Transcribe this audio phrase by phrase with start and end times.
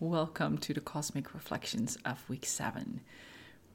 [0.00, 3.00] Welcome to the Cosmic Reflections of Week 7.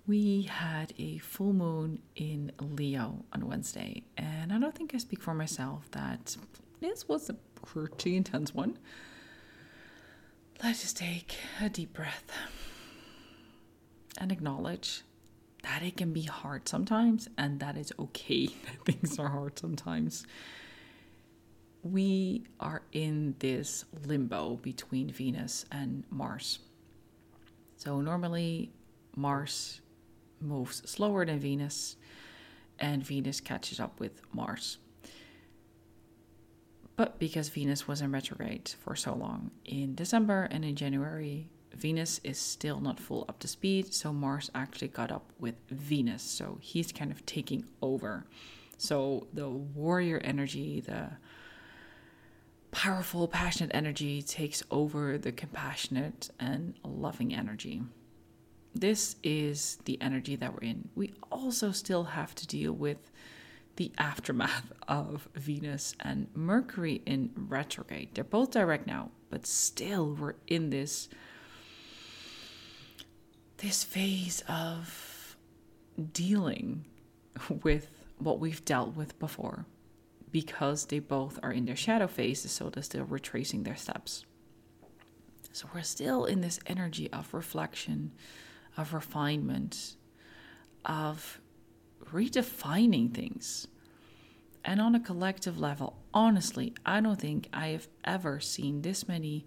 [0.08, 5.22] We had a full moon in Leo on Wednesday, and I don't think I speak
[5.22, 6.38] for myself that
[6.80, 8.78] this was a pretty intense one.
[10.64, 12.32] Let's just take a deep breath
[14.18, 15.02] and acknowledge
[15.64, 20.26] that it can be hard sometimes, and that it's okay that things are hard sometimes
[21.84, 26.60] we are in this limbo between Venus and Mars.
[27.76, 28.72] So normally
[29.16, 29.82] Mars
[30.40, 31.98] moves slower than Venus,
[32.80, 34.78] and Venus catches up with Mars.
[36.96, 42.22] But because Venus was in retrograde for so long in December and in January, Venus
[42.24, 46.22] is still not full up to speed, so Mars actually got up with Venus.
[46.22, 48.28] So he's kind of taking over.
[48.78, 51.10] So the warrior energy, the
[52.74, 57.84] powerful, passionate energy takes over the compassionate and loving energy.
[58.74, 60.90] This is the energy that we're in.
[60.96, 63.12] We also still have to deal with
[63.76, 68.10] the aftermath of Venus and Mercury in retrograde.
[68.14, 71.10] They're both direct now, but still we're in this
[73.58, 75.38] this phase of
[76.12, 76.84] dealing
[77.64, 79.66] with what we've dealt with before
[80.34, 84.26] because they both are in their shadow phases, so they're still retracing their steps.
[85.54, 88.12] So we're still in this energy of reflection,
[88.76, 89.96] of refinement,
[90.84, 91.40] of
[92.12, 93.68] redefining things.
[94.66, 99.46] And on a collective level, honestly, I don't think I have ever seen this many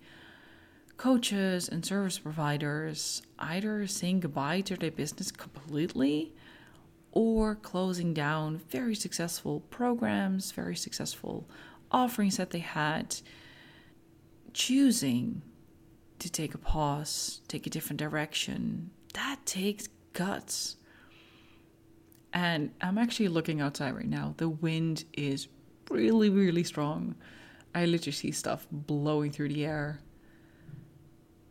[0.96, 6.32] coaches and service providers either saying goodbye to their business completely
[7.16, 11.48] or closing down very successful programs, very successful
[11.90, 13.16] offerings that they had,
[14.52, 15.40] choosing
[16.18, 18.90] to take a pause, take a different direction.
[19.14, 20.76] That takes guts.
[22.34, 24.34] And I'm actually looking outside right now.
[24.36, 25.48] The wind is
[25.88, 27.14] really, really strong.
[27.74, 30.00] I literally see stuff blowing through the air.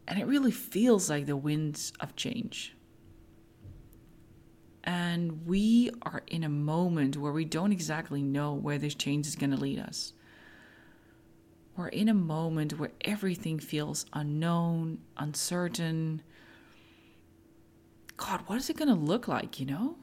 [0.08, 2.76] And it really feels like the winds of change.
[4.85, 9.35] And we are in a moment where we don't exactly know where this change is
[9.35, 10.13] going to lead us.
[11.75, 16.22] We're in a moment where everything feels unknown, uncertain.
[18.16, 19.97] God, what is it going to look like, you know?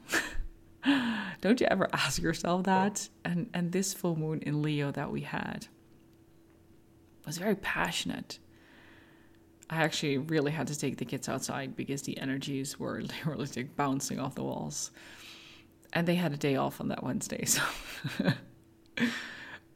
[1.41, 3.09] don't you ever ask yourself that?
[3.25, 5.67] And and this full moon in Leo that we had
[7.25, 8.39] was very passionate.
[9.69, 13.75] I actually really had to take the kids outside because the energies were literally like
[13.75, 14.91] bouncing off the walls.
[15.93, 17.61] And they had a day off on that Wednesday, so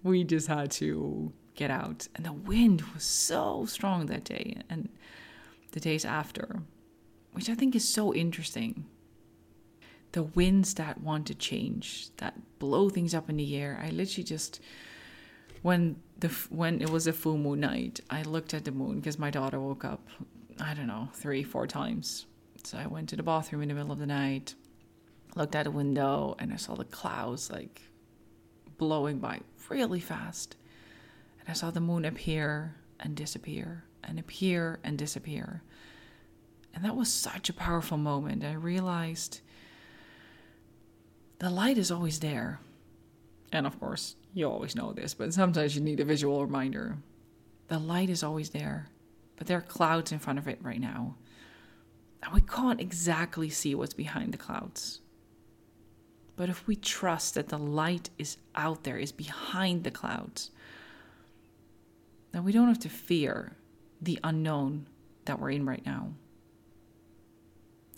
[0.04, 2.08] we just had to get out.
[2.16, 4.90] And the wind was so strong that day and
[5.74, 6.62] the days after,
[7.34, 8.86] which I think is so interesting.
[10.14, 13.80] The winds that want to change, that blow things up in the air.
[13.84, 14.60] I literally just
[15.62, 19.20] when the when it was a full moon night, I looked at the moon because
[19.20, 20.08] my daughter woke up.
[20.60, 22.26] I don't know three, four times.
[22.64, 24.56] So I went to the bathroom in the middle of the night,
[25.36, 27.82] looked out the window, and I saw the clouds like
[28.78, 30.56] blowing by really fast.
[31.40, 35.62] And I saw the moon appear and disappear and appear and disappear.
[36.74, 38.44] And that was such a powerful moment.
[38.44, 39.42] I realized
[41.40, 42.60] the light is always there.
[43.52, 46.98] And of course, you always know this, but sometimes you need a visual reminder.
[47.68, 48.88] The light is always there,
[49.36, 51.16] but there are clouds in front of it right now.
[52.24, 55.02] And we can't exactly see what's behind the clouds.
[56.36, 60.52] But if we trust that the light is out there, is behind the clouds,
[62.32, 63.56] then we don't have to fear
[64.02, 64.88] the unknown
[65.26, 66.14] that we're in right now.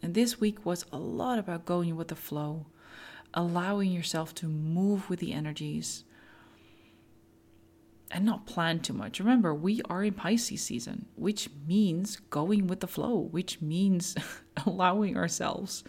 [0.02, 2.68] And this week was a lot about going with the flow,
[3.34, 6.04] allowing yourself to move with the energies,
[8.12, 9.20] and not plan too much.
[9.20, 14.16] Remember, we are in Pisces season, which means going with the flow, which means
[14.66, 15.84] allowing ourselves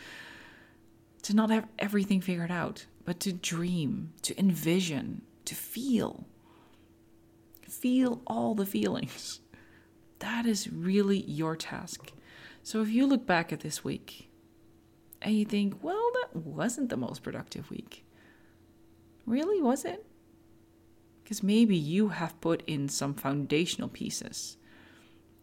[1.23, 6.26] to not have everything figured out, but to dream, to envision, to feel.
[7.69, 9.41] Feel all the feelings.
[10.20, 12.12] That is really your task.
[12.62, 14.30] So if you look back at this week
[15.22, 18.05] and you think, well, that wasn't the most productive week,
[19.26, 20.05] really, was it?
[21.22, 24.56] Because maybe you have put in some foundational pieces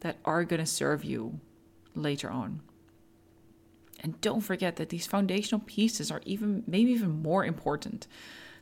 [0.02, 1.40] that are going to serve you
[1.96, 2.62] later on.
[4.02, 8.08] And don't forget that these foundational pieces are even, maybe even more important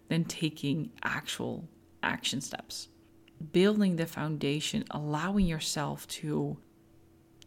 [0.08, 1.68] than taking actual
[2.04, 2.88] action steps.
[3.52, 6.58] Building the foundation, allowing yourself to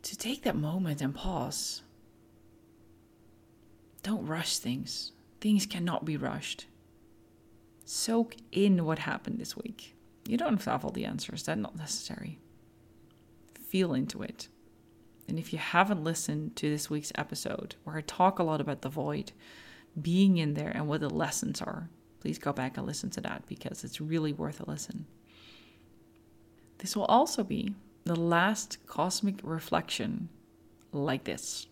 [0.00, 1.82] to take that moment and pause.
[4.02, 5.12] Don't rush things.
[5.40, 6.66] Things cannot be rushed.
[7.84, 9.94] Soak in what happened this week.
[10.26, 12.38] You don't have all the answers, that's not necessary.
[13.54, 14.48] Feel into it.
[15.26, 18.82] And if you haven't listened to this week's episode, where I talk a lot about
[18.82, 19.32] the void,
[20.00, 21.88] being in there, and what the lessons are,
[22.20, 25.06] please go back and listen to that because it's really worth a listen.
[26.78, 27.74] This will also be
[28.04, 30.28] the last cosmic reflection
[30.92, 31.66] like this.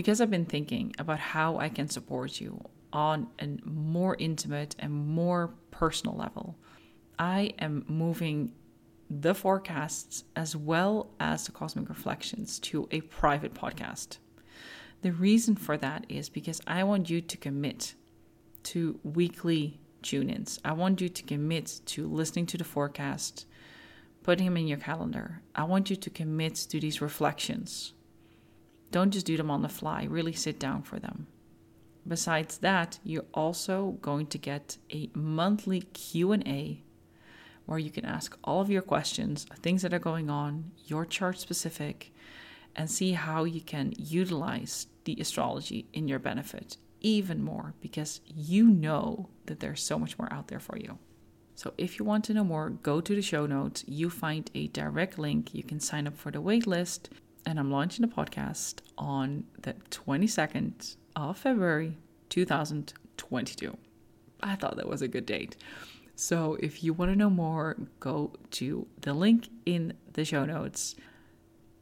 [0.00, 2.58] Because I've been thinking about how I can support you
[2.90, 6.56] on a more intimate and more personal level,
[7.18, 8.54] I am moving
[9.10, 14.16] the forecasts as well as the cosmic reflections to a private podcast.
[15.02, 17.92] The reason for that is because I want you to commit
[18.62, 20.58] to weekly tune ins.
[20.64, 23.44] I want you to commit to listening to the forecast,
[24.22, 25.42] putting them in your calendar.
[25.54, 27.92] I want you to commit to these reflections.
[28.90, 31.26] Don't just do them on the fly, really sit down for them.
[32.06, 36.82] Besides that, you're also going to get a monthly Q&A
[37.66, 41.38] where you can ask all of your questions, things that are going on, your chart
[41.38, 42.12] specific,
[42.74, 48.68] and see how you can utilize the astrology in your benefit even more because you
[48.68, 50.98] know that there's so much more out there for you.
[51.54, 53.84] So if you want to know more, go to the show notes.
[53.86, 55.54] You find a direct link.
[55.54, 57.08] You can sign up for the waitlist.
[57.46, 61.96] And I'm launching a podcast on the 22nd of February
[62.28, 63.76] 2022.
[64.42, 65.56] I thought that was a good date.
[66.14, 70.94] So if you want to know more, go to the link in the show notes.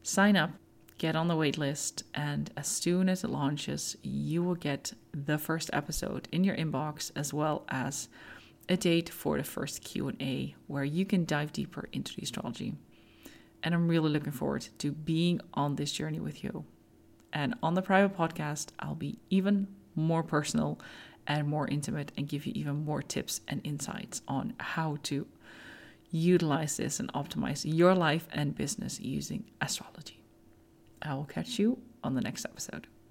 [0.03, 0.53] Sign up
[0.99, 5.39] get on the wait list, and as soon as it launches, you will get the
[5.39, 8.09] first episode in your inbox as well as
[8.69, 12.75] a date for the first Q&A where you can dive deeper into the astrology.
[13.63, 16.65] And I'm really looking forward to being on this journey with you.
[17.33, 20.81] And on the private podcast, I'll be even more personal
[21.27, 25.27] and more intimate and give you even more tips and insights on how to
[26.11, 30.21] utilize this and optimize your life and business using astrology.
[31.03, 32.87] I will catch you on the next episode.